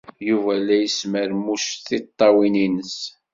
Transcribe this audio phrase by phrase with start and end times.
[0.29, 2.97] Yuba la yesmermuc tiṭṭawin-nnes.